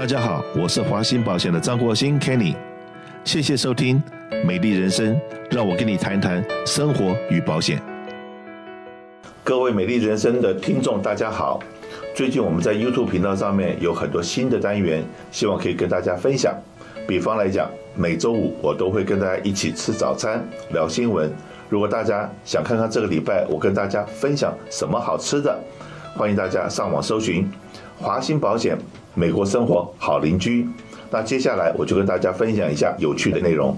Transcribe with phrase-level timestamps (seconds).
[0.00, 2.56] 大家好，我是华兴保险的张国兴 Kenny，
[3.22, 4.02] 谢谢收听
[4.46, 5.14] 《美丽人生》，
[5.50, 7.78] 让我跟你谈谈生活与保险。
[9.44, 11.60] 各位美丽人生的听众，大家好。
[12.14, 16.54] 最近我们在 YouTube 频道上面有很多新的单元，希望可以跟大家分享。
[17.06, 21.30] 比方来讲，每周五我都会跟大家一起吃早餐、聊新闻。
[21.68, 25.60] 如果大家想看看这个礼拜我跟大家分享什么好吃的，
[26.16, 27.46] 欢迎大家上网搜寻
[28.00, 28.76] 华兴保险
[29.14, 30.66] 美国生活好邻居。
[31.10, 33.76] 那接下来我就跟大家分享一下有趣的内容。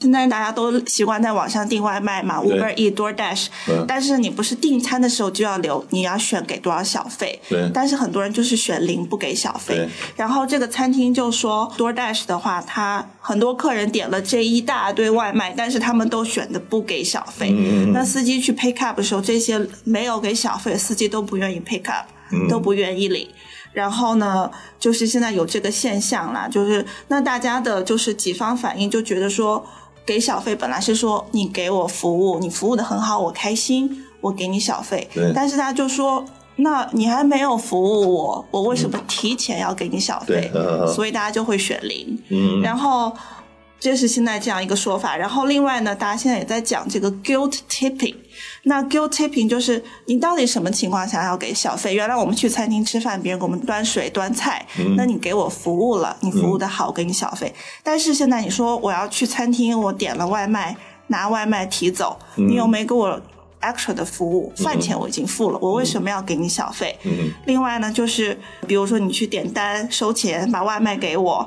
[0.00, 3.46] 现在大家都习惯在网上订外卖嘛，Uber E、DoorDash，
[3.88, 7.40] 但是你不是订餐的时候就要留，你要选给多少小费。
[7.48, 7.70] 对。
[7.72, 9.88] 但是很多人就是选零不给小费。
[10.14, 17.54] 然后这个餐厅就说 DoorDash 的话，他很多客人点了这一大堆外卖，但是他们都选的不给小费。
[17.56, 22.06] 嗯那司机去 pick up 的时候，这些没有给小费的司机都不愿意 pick up，
[22.48, 23.28] 都不愿意领。
[23.72, 29.64] 然后呢，就是现在有这个现象啦，就是那大家的就是几方反应就觉得说。
[30.06, 35.08] 给小费本来是说你给我服务，你服务的很好，我开心，我给你小费。
[35.34, 36.22] 但是他就说，
[36.56, 40.52] 那你还没有服务我，我为什么提前要给你小费？
[40.94, 42.18] 所以大家就会选零。
[42.28, 42.60] 嗯。
[42.60, 43.16] 然后。
[43.84, 48.14] 这是现在这样一个说法，然后另外呢，大家现在也在讲这个 guilt tipping。
[48.62, 51.92] 那 guilt tipping 就是你到底什么情况下要给小费？
[51.92, 57.54] 原来我们去餐厅吃饭，别人给我们端水端菜，那你给我服务了，你服务的好，给你小费。
[57.82, 60.74] 但是现在你说我要去餐厅，我点了外卖，
[61.08, 63.20] 拿外卖提走，你又没给我
[63.60, 66.98] extra 的服务，饭钱我已经付了，我为什么要给你小费？
[67.44, 71.46] 另外呢，就是比如说你去点单收钱，把外卖给我。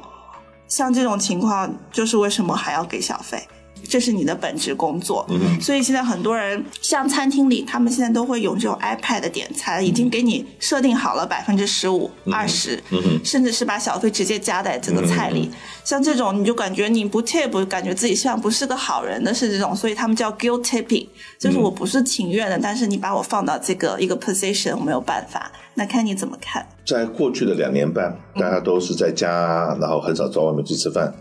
[0.67, 3.41] 像这种情况，就是为什么还要给小费？
[3.87, 5.25] 这是你的本职工作。
[5.29, 12.83] 嗯，所以现在很多人，像餐厅里，他们现在都会用这种 iPad 点餐，已经给你设定好了百分之十五、二十，
[13.23, 15.49] 甚至是把小费直接加在这个菜里。
[15.85, 21.07] 像这种，你就感觉你不 tip，感觉自己像不是个好人的是这种，所以他们叫 guilt tipping，
[21.39, 25.49] 就是我不是情愿的，但是你把我放到这个一个 position，我没有办法。
[25.77, 26.67] 那看你怎么看。
[26.83, 31.13] 在过去的两年半，大家都是在家，然后很少到外面去吃饭。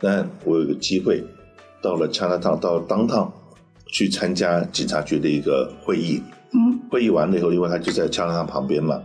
[0.00, 1.24] 但我有个机会，
[1.80, 3.32] 到了 China Town，到当趟
[3.86, 6.20] 去参加警察局的一个会议。
[6.52, 6.80] 嗯。
[6.90, 9.00] 会议完了以后，因为他就在 China Town 旁边嘛，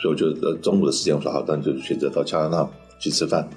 [0.00, 2.68] 所以我就呃中午的时间我说好，那就选择到 China Town
[2.98, 3.48] 去吃饭。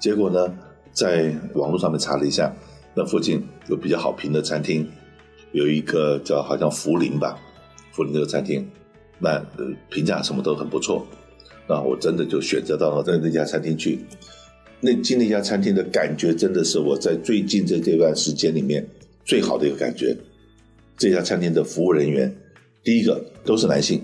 [0.00, 0.52] 结果呢，
[0.92, 2.52] 在网络上面查了一下，
[2.94, 4.84] 那附近有比较好评的餐厅，
[5.52, 7.38] 有一个叫好像福林吧，
[7.92, 8.68] 福林这个餐厅，
[9.20, 9.40] 那
[9.90, 11.06] 评价什么都很不错。
[11.68, 14.00] 那我真的就选择到了在那家餐厅去。
[14.80, 18.84] 那进那家餐厅的感觉，真的是我在最近这这段时间里面
[19.24, 20.16] 最好的一个感觉。
[20.96, 22.34] 这家餐厅的服务人员，
[22.82, 24.02] 第一个都是男性，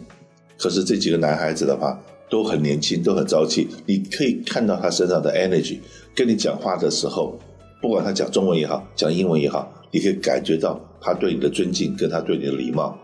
[0.59, 2.01] 可是这几个男孩子的话。
[2.29, 3.69] 都很年轻，都很朝气。
[3.87, 5.79] 你可以看到他身上的 energy，
[6.13, 7.39] 跟你讲话的时候，
[7.81, 12.99] 不管他讲中文也好，讲英文也好，你可以感觉到他对你的尊敬，跟他对你的礼貌。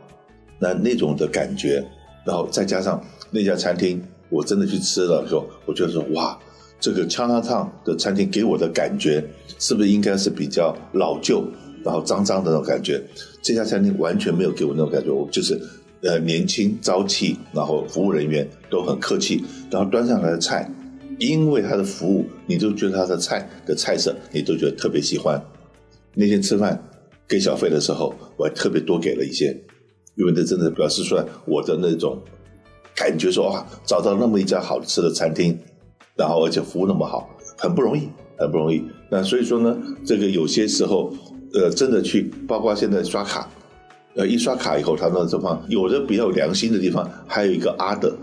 [0.59, 1.81] 那那种的感觉，
[2.25, 6.39] 然后再加上那家餐厅，我真的去吃了时候，我觉得说哇，
[6.81, 9.25] 这个 Chinatown 的餐厅给我的感觉，
[9.59, 11.45] 是不是应该是比较老旧，
[11.85, 13.03] 然后脏脏的那种感觉？
[13.43, 15.61] 这家餐厅完全没有给我那种感觉，我就是。
[16.05, 19.41] 呃，年轻朝气，然后服务人员都很客气，
[19.71, 20.69] 然后端上来的菜，
[21.21, 25.41] 因为他的服务，你都觉得他的菜的菜色，你都觉得特别喜欢。
[26.15, 26.83] 那天吃饭
[27.29, 29.57] 给小费的时候，我还特别多给了一些，
[30.17, 32.19] 因为这真的表示出来我的那种
[32.95, 35.59] 感觉，说哇，找到那么一家好吃的餐厅，
[36.17, 37.29] 然后而且服务那么好，
[37.59, 38.83] 很不容易，很不容易。
[39.11, 41.13] 那所以说呢，这个有些时候，
[41.55, 43.49] 呃，真的去，包括现在刷卡。
[44.15, 48.15] 呃，一刷卡以后，他那地方有的比较有良心的地方，还有一个阿的，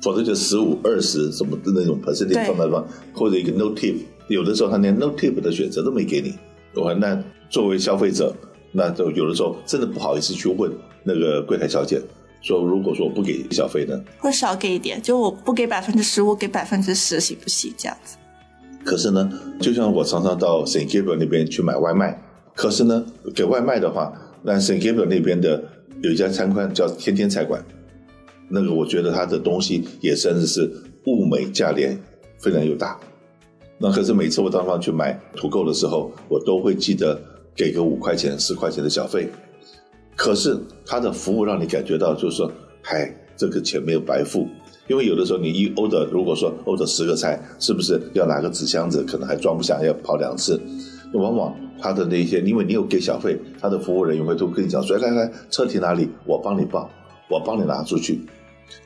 [0.00, 3.96] 否则就十五、二十什么的那种 percentage 放在方，或者一个 no tip，
[4.28, 6.34] 有的时候他连 no tip 的选择都没给你。
[6.76, 8.32] 我那作为消费者，
[8.76, 10.70] 那就有的时候真的不好意思去问
[11.04, 12.02] 那个柜台小姐，
[12.42, 17.72] 说如果说我不给小费呢，会少给一点，就我不给百分之十，我给百分之十，行不行？
[17.78, 18.16] 这样子。
[18.82, 19.30] 可是呢，
[19.60, 22.20] 就像我常常到 Saint Gabriel 那边去买外卖，
[22.54, 24.12] 可是呢，给外卖的话。
[24.42, 25.62] 那 Saint Gabriel 那边的
[26.02, 27.64] 有一家餐馆叫天天菜馆，
[28.50, 30.70] 那个我觉得它的东西也真的是
[31.06, 31.98] 物美价廉，
[32.38, 33.00] 非常又大。
[33.78, 37.18] 那可是每次我到方去买土购的时候，我都会记得
[37.56, 39.28] 给个五块钱、十块钱的小费。
[40.16, 42.50] 可是他的服务让你感觉到就是说，
[42.82, 44.46] 嗨，这个钱没有白付，
[44.86, 50.60] 因为有的时候你一 order，如果说 order 十个菜，是不是要拿个纸箱子，可能还装不下，要跑两次。
[51.14, 56.08] 往往他的那些，因为你有给小费，他的服务人员会都跟你讲说：“来来来，车停哪里？
[56.26, 56.90] 我帮你报，
[57.30, 58.20] 我帮你拿出去。”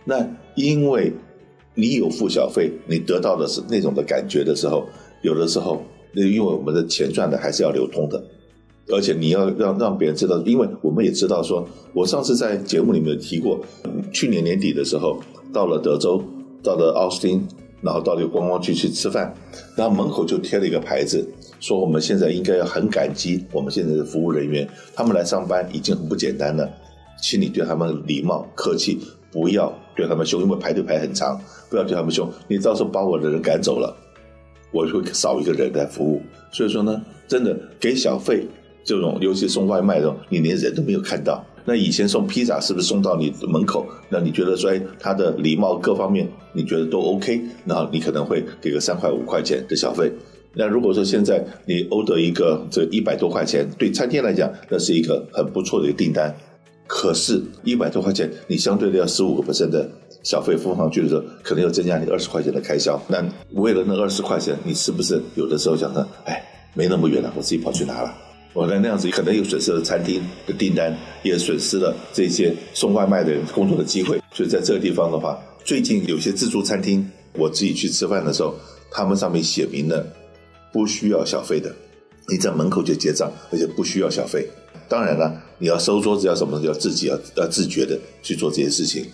[0.05, 1.11] 那因为
[1.75, 4.87] 你有付小费，你得到的是那种的感觉的时候，
[5.23, 5.83] 有的时候，
[6.13, 8.23] 因为我们的钱赚的还是要流通的，
[8.91, 13.61] 而且你要让让别人知道，因为我们也知道说，我上次在节目里面提过，
[14.13, 15.21] 去年年底的时候
[15.53, 16.23] 到了德州，
[16.63, 17.47] 到了奥斯汀，
[17.83, 19.35] 然后到了观光区去吃饭，
[19.77, 21.27] 然后门口就贴了一个牌子，
[21.61, 26.69] 说我们现在应该要很感激我们现在的服务人员，他们来上班已经很不简单了。
[27.21, 28.99] 请你对他们礼貌客气，
[29.33, 31.39] 不要对他们凶，因为排队排很长，
[31.69, 32.31] 不要对他们凶。
[32.47, 33.95] 你到时候把我的人赶走了，
[34.73, 36.23] 我就会少一个人来服务。
[36.53, 38.47] 所以说呢，真的给小费
[38.85, 41.45] 这种，尤其送外卖的，你连人都没有看到。
[41.65, 43.87] 那以前送披萨是不是送到你门口？
[44.09, 47.43] 那你觉得说他的礼貌各方面你觉得都 OK？
[47.65, 50.11] 那你可能会给个三块五块钱的小费。
[50.55, 56.35] 那如果说现在你欧得一个这一百多块钱，对餐厅来讲，那是一个很不错的一个订单。
[56.87, 59.87] 可是，一百多块钱，你相对的要十五个 percent 的
[60.23, 62.99] 小费付上去的时候，可能要增加你二十块钱的开销。
[63.09, 63.23] 那
[63.53, 66.43] 为了那二十块钱，你是不是有的时候想着，哎，
[66.73, 68.15] 没那么远了，我自己跑去拿了？
[68.53, 74.21] 我那那样子可能又损失了餐厅的订单，也损失了这些送外卖的人工作的机会。
[74.33, 78.55] 所以在这个地方的话，最近有些自助餐厅，我自己去吃饭的时候，
[78.91, 80.05] 他们上面写明了
[80.73, 81.75] 不需要小费的，
[82.29, 84.49] 你在门口就结账，而且不需要小费。
[84.89, 89.05] 当然了，你要收桌子要什么，要自己要要自觉的去做这些事情。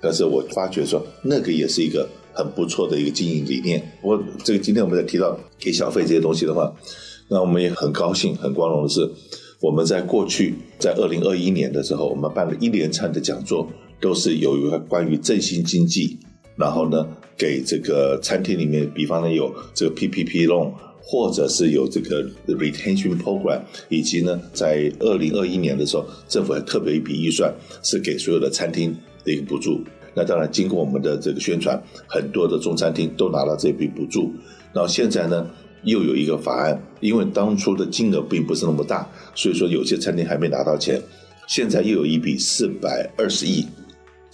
[0.00, 3.82] 但是我发觉说，那个也是一个很不错的一个经营理念。
[4.02, 6.70] 我这个今天我们在提到给小费这些东西的话，
[7.32, 9.10] 那我们也很高兴、很光荣的是，
[9.60, 13.66] 我们在过去在二零二一年的时候，我们办了一连串的讲座，
[14.00, 16.18] 都是有一个关于振兴经济，
[16.56, 17.08] 然后呢，
[17.38, 20.70] 给这个餐厅里面，比方呢有这个 PPP loan。
[21.04, 27.52] 或者是有这个 retention program，以及呢，在二零二一年的时候，政府还特别一笔预算
[27.82, 29.80] 是给所有的餐厅的一个补助。
[30.14, 31.76] 那当然，经过我们的这个宣传，
[32.06, 34.32] 很多的中餐厅都拿到这笔补助。
[34.72, 35.44] 然后现在呢，
[35.84, 41.00] 又有一个法案，因为当初的金额并不是那么大，所以说有些餐厅还没拿到钱。
[41.46, 43.66] 现在又有一笔四百二十亿。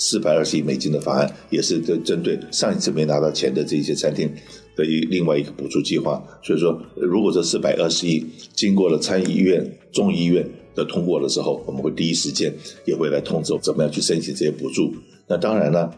[0.01, 4.33] 四百二十亿美金的法案，也是针针对上一次没拿到钱的这些餐厅
[4.77, 6.23] 的一另外一个补助计划。
[6.41, 8.25] 所以说，如果这四百二十亿
[8.55, 12.55] 经过了参议院、众议院的通过的时候，我们会第一时间
[12.87, 14.95] 也会来通知怎么样去申请这些补助。
[15.27, 15.93] 那当然了，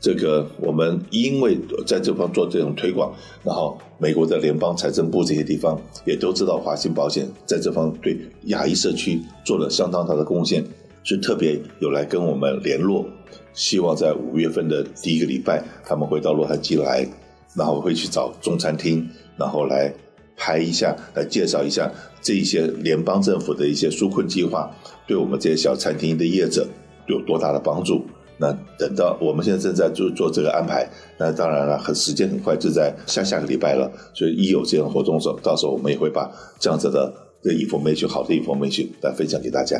[0.00, 1.56] 这个我们因为
[1.86, 3.14] 在这方做这种推广，
[3.44, 10.64] 然后美国的联邦财政部这些地方也都知道华兴保险在这方对亚裔社区做了相当大的贡献，
[11.04, 13.06] 所以特别有来跟我们联络。
[13.54, 17.06] 希望在五月份的第一个礼拜，他们会到洛杉矶来，
[17.54, 19.06] 然后会去找中餐厅，
[19.36, 19.92] 然后来
[20.36, 21.92] 拍一下，来介绍一下
[22.22, 24.70] 这一些联邦政府的一些纾困计划，
[25.06, 26.66] 对我们这些小餐厅的业者
[27.08, 28.02] 有多大的帮助。
[28.38, 30.88] 那等到我们现在正在做做这个安排，
[31.18, 37.12] 那当然了，很时间很快就在下下个礼拜了，所以一有这样活动的时候，到时候我们也会把这样子的
[37.42, 39.76] 这一方面去好的一方面去来分享给大家。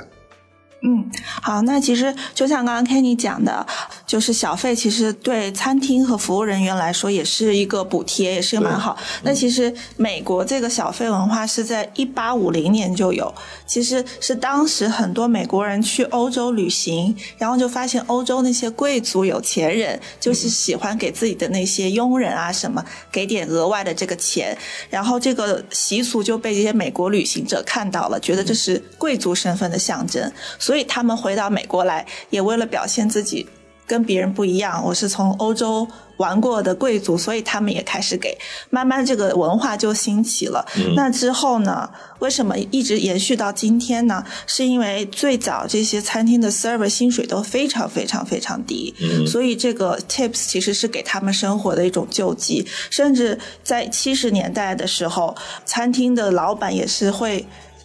[0.84, 1.08] 嗯，
[1.40, 3.64] 好，那其实就像刚刚 Kenny 讲的，
[4.04, 8.96] 就是小费其实对餐厅和服务人员来说也是一个补贴，也是蛮好。
[9.22, 13.32] 那其实美国这个小费文化是在一八五零年就有，
[13.64, 24.58] 其实是当时很多美国人去欧洲旅行，然后就发现欧洲那些贵族有钱人就是喜欢给自己的那些佣人啊什么给点额外的这个钱，
[24.90, 33.46] 然后这个习俗就被这些美国旅行者看到了，觉得这是贵族身份的象征，所所以他们回到美国来，也为了表现自己
[33.86, 34.82] 跟别人不一样。
[34.82, 35.86] 我是从欧洲
[36.16, 38.34] 玩过的贵族，所以他们也开始给。
[38.70, 40.66] 慢慢这个文化就兴起了。
[40.96, 41.90] 那之后呢？
[42.20, 44.24] 为什么一直延续到今天呢？
[44.46, 48.94] 是因为最早这些餐厅的 server 薪水都非常非常非常低，
[49.26, 52.66] 所以这个 tips 其实是给他们生活的一种救济。
[52.88, 55.36] 甚至在七十年代的时候，
[55.66, 57.44] 餐厅的老板也是会。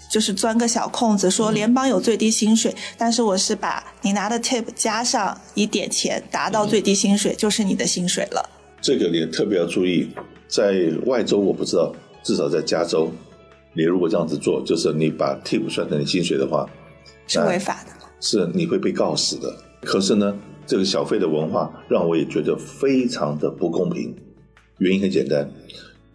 [0.10, 8.50] 就是钻个小空子，说联邦有最低薪水，但是我是把你拿的 tip 加上一点钱，达到最低薪水，就是你的薪水了。
[8.82, 10.10] 这个你特别要注意，
[10.48, 13.12] 在外州我不知道，至少在加州，
[13.74, 16.70] 你如果这样子做，就是你把 tip 算成你薪水的话，
[17.28, 19.54] 是违法的，是你会被告死的。
[19.82, 24.16] 可是呢，这个小费的文化让我也觉得非常的不公平，
[24.80, 25.50] 原因很简单。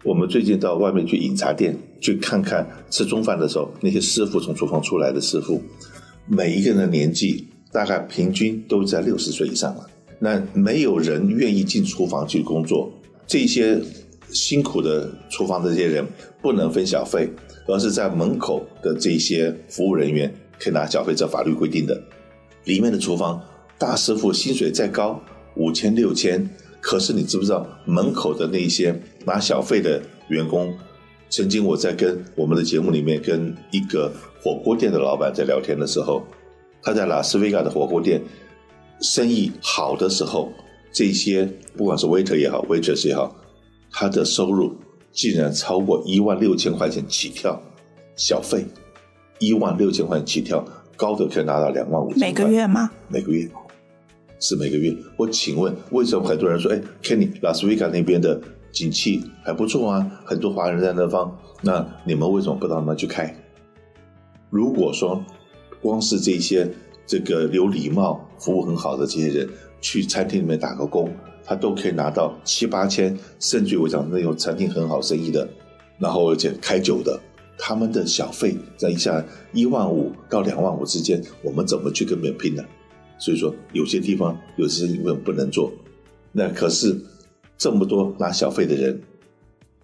[0.03, 5.61] 我们最近到外面去饮茶店去看看，吃中饭的时候，那些师傅从厨房出来的师傅，
[6.27, 9.89] 每一个人的年纪大概平均都在六十岁以上了。
[10.19, 12.91] 那没有人愿意进厨房去工作，
[13.25, 13.81] 这些
[14.29, 16.05] 辛苦的厨房的这些人
[16.41, 17.29] 不能分小费，
[17.67, 22.01] 而是在门口的这些服务人员可以拿小费，这法律规定的。
[22.65, 23.41] 里面的厨房
[23.77, 25.21] 大师傅薪水再高，
[25.55, 26.49] 五千六千。
[26.83, 28.93] 可是你知不知道门口的那些
[29.25, 30.77] 拿小费的员工？
[31.29, 34.11] 曾经我在跟我们的节目里面跟一个
[34.41, 36.21] 火锅店的老板在聊天的时候，
[36.81, 38.21] 他在拉斯维加的火锅店
[38.99, 40.51] 生意好的时候，
[40.91, 43.33] 这些不管是 waiter 也好，waitress 也好，
[43.89, 44.75] 他的收入
[45.13, 47.59] 竟然超过一万六千块钱起跳，
[48.17, 48.65] 小费
[49.39, 50.63] 一万六千块钱起跳，
[50.97, 52.19] 高的可以拿到两万五千。
[52.19, 52.91] 每个月吗？
[53.07, 53.49] 每个月
[54.43, 54.93] 是每个月。
[55.15, 58.39] 我请问，为什么很多人说，哎，Kenny 拉斯维加那边的？
[58.73, 61.31] 景气还不错啊，很多华人在那方，
[61.61, 63.31] 那你们为什么不到那去开？
[64.49, 65.23] 如果说
[65.79, 66.67] 光是这些
[67.05, 69.47] 这个有礼貌、服务很好的这些人
[69.79, 71.07] 去餐厅里面打个工，
[71.45, 75.47] 他都可以拿到七八千，甚至我讲那种餐厅很好生意的，
[75.99, 77.19] 然后而且开酒的，
[77.59, 79.23] 他们的小费在一下
[79.53, 82.63] 一万五到两万五之间，我们怎么去跟别人拼呢？
[83.23, 85.71] 所以说有些地方有些事情我们不能做，
[86.31, 86.99] 那可是。
[87.55, 88.99] 这么多拿小费的人，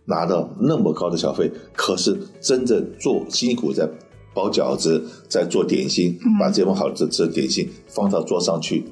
[0.03, 3.87] 拿到那么高的小费，可是真正做辛苦在
[4.33, 8.83] 包饺子，在做点心，把这么好吃的这点心放到桌上去。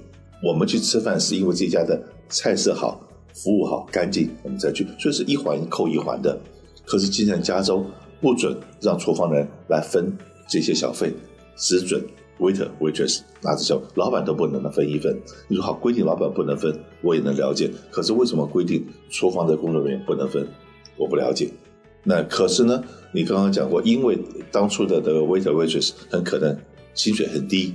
[0.41, 3.01] 我们去吃饭是因为这家的菜色好，
[3.33, 6.39] 服务好，干净，我们再去，所以是一环扣一环的。
[6.85, 7.83] 可是，今天加州
[8.21, 10.15] 不准让厨房人来分
[10.47, 11.11] 这些小费，
[11.57, 12.01] 只准。
[12.39, 15.19] Waiter waitress 拿着小，老板都不能分一分。
[15.47, 17.69] 你说好规定老板不能分，我也能了解。
[17.91, 20.47] 可是为什么规定厨房的工作人员不能分？
[20.97, 21.49] 我不了解。
[22.03, 22.83] 那可是呢？
[23.13, 24.17] 你刚刚讲过，因为
[24.51, 26.55] 当初的这个 waiter waitress 很可能
[26.93, 27.73] 薪水很低，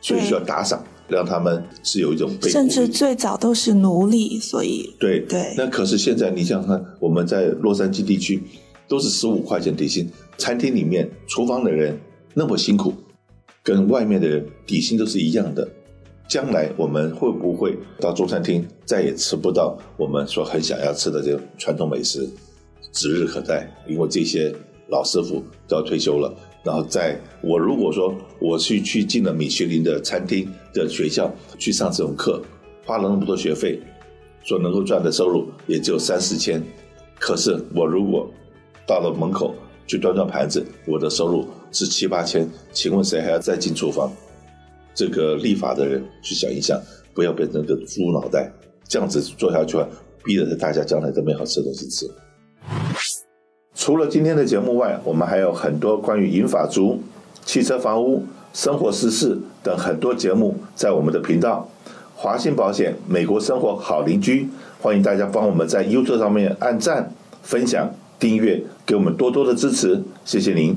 [0.00, 2.48] 所以需要打赏，让他们是有一种被。
[2.48, 5.54] 甚至最早都是奴隶，所以对对。
[5.56, 8.42] 那可是现在你想想看，我们在洛杉矶地区
[8.88, 12.00] 都是十五块钱底薪，餐厅里面厨房的人
[12.34, 12.94] 那么辛苦。
[13.68, 15.68] 跟外面的人底薪都是一样的，
[16.26, 22.26] 将来我们会不会到中餐厅再也吃不到我们所很想要吃的这个传统美食，
[22.92, 23.70] 指日可待。
[23.86, 24.50] 因为这些
[24.88, 26.34] 老师傅都要退休了，
[26.64, 32.42] 然后在我如果说我去去进了米其林的餐厅的学校去上这种课，
[32.86, 33.78] 花了那么多学费，
[34.42, 36.62] 所能够赚的收入也只有三四千，
[37.18, 38.30] 可是我如果
[38.86, 39.54] 到了门口
[39.86, 41.46] 去端端盘子，我的收入。
[41.72, 44.10] 是七八千，请问谁还要再进厨房？
[44.94, 46.80] 这个立法的人去想一想，
[47.14, 48.50] 不要变成个猪脑袋，
[48.88, 49.86] 这样子做下去啊，
[50.24, 52.10] 逼着大家将来都没好吃的东西吃。
[53.74, 57.00] 除了今天的节目外，我们还有很多关于银法族、
[57.44, 61.70] 汽车、房屋、生活、时事等很多节目在我们的频道
[62.16, 64.48] 华信保险美国生活好邻居，
[64.80, 70.76] 欢迎大家帮我们在 YouTube 上面按赞、分享、订阅，给我们多多的支持，谢谢您。